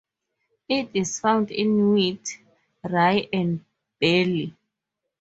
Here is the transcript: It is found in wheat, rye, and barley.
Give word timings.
It 0.67 0.89
is 0.95 1.19
found 1.19 1.51
in 1.51 1.91
wheat, 1.91 2.39
rye, 2.83 3.27
and 3.31 3.63
barley. 4.01 4.55